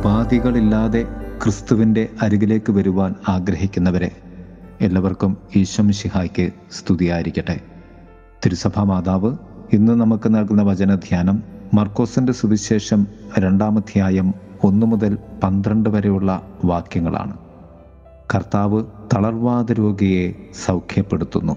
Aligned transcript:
ഉപാധികളില്ലാതെ 0.00 1.06
ക്രിസ്തുവിന്റെ 1.44 2.08
അരികിലേക്ക് 2.22 2.72
വരുവാൻ 2.72 3.14
ആഗ്രഹിക്കുന്നവരെ 3.28 4.10
എല്ലാവർക്കും 4.80 5.36
ഈശ്വംഷിഹായ്ക്ക് 5.56 6.50
സ്തുതിയായിരിക്കട്ടെ. 6.72 7.60
തിരുസഭാ 8.44 8.82
മാതാവ് 8.82 9.36
ഇന്ന് 9.72 9.92
നമുക്ക് 9.92 10.34
നൽകുന്ന 10.34 10.62
വചനധ്യാനം 10.62 11.42
മർക്കോസിന്റെ 11.74 12.32
സുവിശേഷം 12.32 13.06
രണ്ടാമധ്യായം 13.38 14.34
ഒന്നു 14.64 14.86
മുതൽ 14.86 15.18
പന്ത്രണ്ട് 15.42 15.90
വരെയുള്ള 15.90 16.42
വാക്യങ്ങളാണ്. 16.64 17.36
കർത്താവ് 18.34 18.84
തളർവാദ 19.14 19.72
രോഗിയെ 19.72 20.32
സൗഖ്യപ്പെടുത്തുന്നു. 20.66 21.56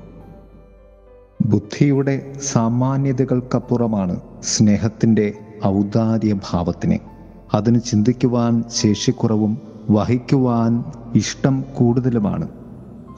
ബുദ്ധിയുടെ 1.46 2.34
സാമാന്യതകൾക്കപ്പുറമാണ് 2.42 4.20
സ്നേഹത്തിന്റെ 4.44 5.34
ഔദാര്യഭാവത്തിന്. 5.66 7.13
അതിന് 7.54 7.80
ചിന്തിക്കുവാൻ 7.80 8.64
ശേഷിക്കുറവും 8.70 9.58
വഹിക്കുവാൻ 9.90 10.84
ഇഷ്ടം 11.16 11.64
കൂടുതലുമാണ്. 11.74 12.48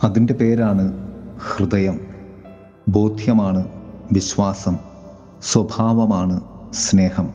അതിന്റെ 0.03 0.33
പേരാണ് 0.33 0.93
ഹൃദയം. 1.39 1.99
ബോധ്യമാണ് 2.89 3.67
വിശ്വാസം. 4.11 4.77
സ്വഭാവമാണ് 5.41 6.41
സ്നേഹം. 6.73 7.29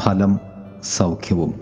ഫലം 0.00 0.38
സൗഖ്യവും. 0.82 1.54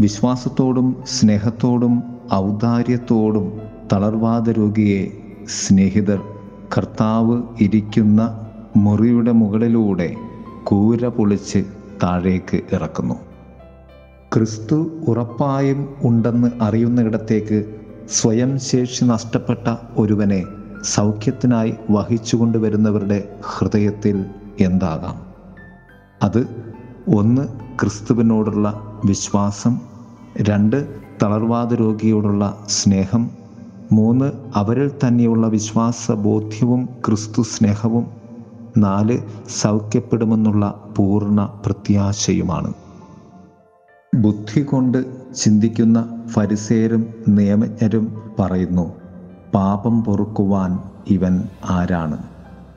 വിശ്വാസത്തോടും 0.00 0.96
സ്നേഹത്തോടും 1.06 2.02
ഔദാര്യത്തോടും 2.34 3.60
തളർവാദ 3.92 4.50
രോഗിയെ 4.50 5.08
സ്നേഹിതർ 5.48 6.22
കർത്താവ് 6.78 7.42
ഇരിക്കുന്ന 7.60 8.46
മുറിയുടെ 8.76 9.32
മുകളിലൂടെ 9.32 10.16
കൂര 10.64 11.06
പൊളിച്ച് 11.08 11.64
താഴേക്ക് 12.02 12.60
ഇറക്കുന്നു. 12.72 13.27
ക്രിസ്തു 14.34 14.90
ഉറപ്പായും 15.08 15.88
ഉണ്ടെന്ന് 16.02 16.48
അറിയുന്നിടത്തേക്ക് 16.62 17.64
സ്വയം 18.08 18.58
ശേഷി 18.58 19.04
നഷ്ടപ്പെട്ട 19.04 19.76
ഒരുവനെ 19.96 20.44
സൗഖ്യത്തിനായി 20.84 21.74
വഹിച്ചുകൊണ്ടുവരുന്നവരുടെ 21.90 23.28
ഹൃദയത്തിൽ 23.42 24.24
എന്താകാം? 24.60 25.16
അത് 26.22 26.46
ഒന്ന് 27.14 27.48
ക്രിസ്തുവിനോടുള്ള 27.80 28.82
വിശ്വാസം. 29.04 29.80
രണ്ട് 30.42 30.88
തളർവാദ 31.22 31.74
രോഗിയോടുള്ള 31.74 32.64
സ്നേഹം. 32.68 33.30
മൂന്ന് 33.92 34.32
അവരിൽ 34.54 34.90
തന്നെയുള്ള 35.06 35.46
വിശ്വാസ 35.46 36.10
ബോധ്യവും 36.10 36.88
ക്രിസ്തു 37.06 37.42
സ്നേഹവും. 37.42 38.06
നാല് 38.76 39.18
സൗഖ്യപ്പെടുമെന്നുള്ള 39.48 40.84
പൂർണ 40.96 41.48
പ്രത്യാശയുമാണ്. 41.66 42.72
ബുദ്ധി 44.12 44.62
കൊണ്ട് 44.62 44.98
ചിന്തിക്കുന്ന 45.34 45.98
ഫരിസേരും 46.28 47.02
നിയമജ്ഞരും 47.28 48.06
പറയുന്നു 48.38 48.84
പാപം 49.54 50.04
പൊറുക്കുവാൻ 50.04 50.70
ഇവൻ 51.06 51.34
ആരാണ്? 51.70 52.18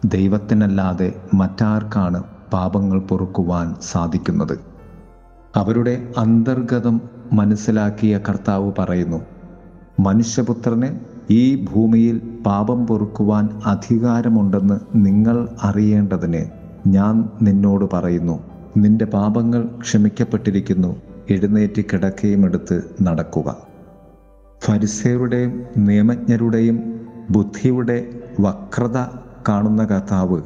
ദൈവത്തിനല്ലാതെ 0.06 1.08
മറ്റാർക്കാണ് 1.34 2.20
പാപങ്ങൾ 2.54 3.00
പൊറുക്കുവാൻ 3.00 3.76
സാധിക്കുന്നത്? 3.82 4.56
അവരുടെ 5.56 6.14
അന്തർഗതം 6.18 7.02
മനസ്സിലാക്കിയ 7.32 8.18
കർത്താവ് 8.18 8.72
പറയുന്നു 8.80 9.20
മനുഷ്യപുത്രന് 10.00 10.90
ഈ 11.32 11.44
ഭൂമിയിൽ 11.66 12.18
പാപം 12.46 12.88
പൊറുക്കുവാൻ 12.88 13.50
അധികാരമുണ്ടെന്ന് 13.66 14.78
നിങ്ങൾ 14.96 15.38
അറിയേണ്ടതിന് 15.64 16.44
ഞാൻ 16.88 17.16
നിന്നോട് 17.42 17.86
പറയുന്നു 17.94 18.38
നിന്റെ 18.76 19.06
പാപങ്ങൾ 19.06 19.70
ക്ഷമിക്കപ്പെട്ടിരിക്കുന്നു 19.80 20.92
എഴുന്നേറ്റ് 21.32 21.82
കിടക്കുകയും 21.82 22.46
എടുത്ത് 22.46 22.96
നടക്കുക. 23.02 23.56
ഫരിസേരുടെയും 24.64 25.64
നിയമജ്ഞരുടെയും 25.78 26.78
ബുദ്ധിയുടെ 27.30 28.20
വക്രത 28.40 28.98
കാണുന്ന 29.50 29.86
കർത്താവ് 29.86 30.42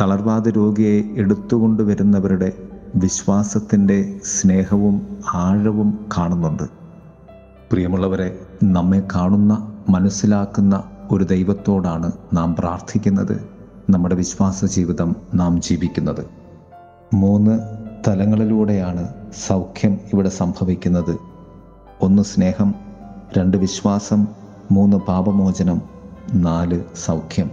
തളർവാദ 0.00 0.48
രോഗിയെ 0.48 1.02
എടുത്തുകൊണ്ടുവരുന്നവരുടെ 1.16 2.52
വിശ്വാസത്തിന്റെ 2.94 4.20
സ്നേഹവും 4.24 5.18
ആഴവും 5.34 6.06
കാണുന്നുണ്ട്. 6.18 6.62
പ്രിയമുള്ളവരെ 7.70 8.28
നമ്മെ 8.64 9.02
കാണുന്ന 9.14 9.72
മനസ്സിലാക്കുന്ന 9.88 10.84
ഒരു 11.10 11.24
ദൈവത്തോടാണ് 11.24 12.12
നാം 12.32 12.56
പ്രാർത്ഥിക്കുന്നത്. 12.58 13.48
നമ്മുടെ 13.90 14.14
വിശ്വാസ 14.14 14.64
ജീവിതം 14.64 15.16
നാം 15.34 15.60
ജീവിക്കുന്നത്. 15.60 16.24
മൂന്ന് 17.14 17.58
തലങ്ങളിലൂടെയാണ് 18.06 19.08
സൗഖ്യം 19.46 20.00
ഇവിടെ 20.12 20.28
സംഭവിക്കുന്നത്. 20.28 21.18
ഒന്ന് 22.00 22.22
സ്നേഹം 22.22 22.74
രണ്ട് 23.38 23.56
വിശ്വാസം 23.56 24.28
മൂന്ന് 24.70 24.96
പാപമോചനം 24.96 25.82
നാല് 26.34 26.80
സൗഖ്യം. 27.04 27.50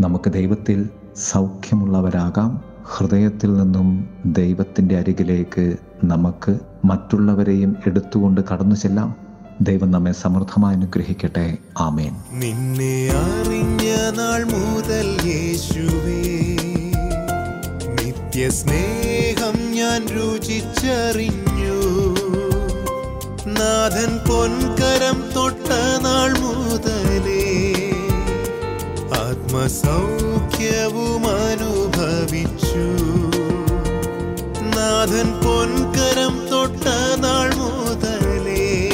നമുക്ക് 0.00 0.32
ദൈവത്തിൽ 0.32 0.88
സൗഖ്യമുള്ളവരാകാം. 1.16 2.64
ഹൃദയത്തിൽ 2.82 3.54
നിന്നും 3.54 4.08
ദൈവത്തിന്റെ 4.26 4.98
അരികിലേക്ക് 4.98 5.76
നമുക്ക് 6.04 6.58
മറ്റുള്ളവരെയും 6.84 7.76
എടുത്തുകൊണ്ട് 7.86 8.40
കടന്നു 8.52 8.76
ചെല്ലാം. 8.76 9.14
ദൈവം 9.60 9.90
നമ്മെ 9.90 10.12
സമൃദ്ധമായി 10.12 10.76
അനുഗ്രഹിക്കട്ടെ. 10.76 11.56
ആമേൻ. 11.78 12.16
നിന്നെ 12.32 13.08
അറിഞ്ഞ 13.12 13.82
നാൾ 14.16 14.44
മുതൽ 14.44 15.18
യേശുവേ 15.26 16.56
നിത്യസ്നേഹം 18.04 18.97
രുചിച്ചറിഞ്ഞു. 20.06 21.78
നാഥൻ 23.46 24.28
പൊൻകരം 24.28 25.30
തൊട്ട 25.36 25.68
നാൾ 26.02 26.38
മുതലേ 26.38 27.74
ആത്മസൗഖ്യവും 29.14 31.26
അനുഭവിച്ചു. 31.26 32.88
നാഥൻ 34.76 35.40
പൊൻകരം 35.40 36.48
തൊട്ട 36.50 36.86
നാൾ 37.18 37.54
മുതലേ 37.54 38.88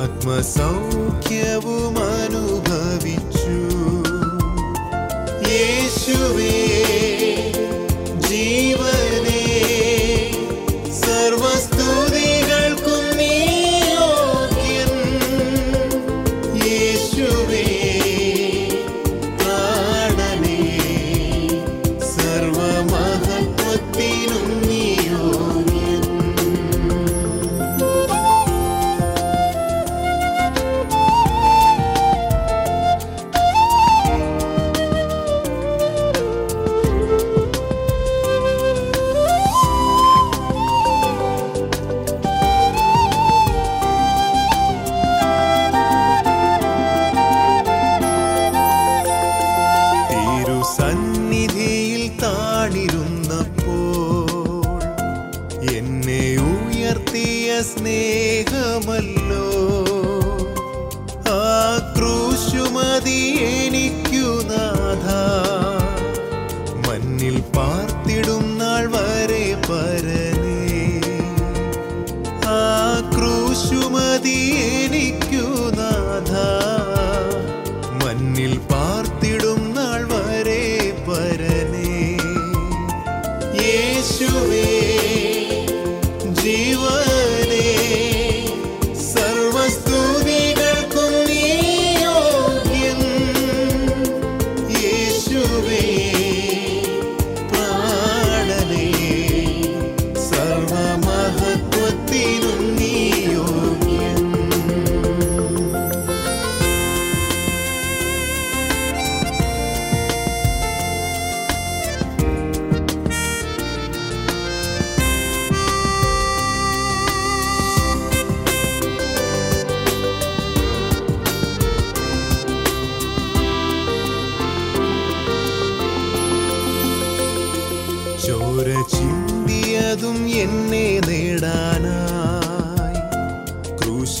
ആത്മസൗഖ്യവും 0.00 1.98
അനുഭവിച്ചു. 1.98 3.58
യേശുവേ 5.50 6.63
സ്നേഹമല്ലോ. 57.64 59.46
ആ 61.28 61.42
എനിക്കു 63.44 64.26
നാഥ. 64.50 65.06
മണ്ണിൽ 66.88 67.40
പാർത്തിടും 67.56 68.43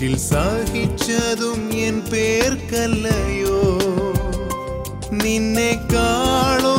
ക്രൂശിൽ 0.04 0.16
സഹിച്ചതും 0.18 1.60
എൻ 1.86 1.96
പേർക്കല്ലയോ. 2.12 3.60
നിന്നെ 5.22 5.70
സ്നേഹിപ്പാൻ 5.90 6.73